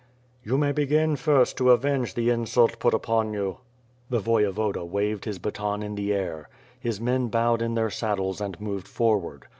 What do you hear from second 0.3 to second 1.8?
"You may begin first to